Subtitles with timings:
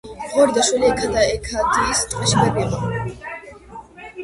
[0.35, 0.87] ღორი და შველი
[1.25, 3.81] ექადიის ტყეში ბევრი იყო.